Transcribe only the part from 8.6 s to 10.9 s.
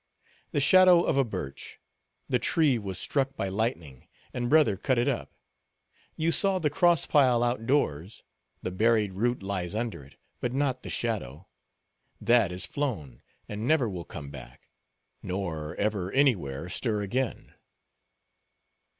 buried root lies under it; but not the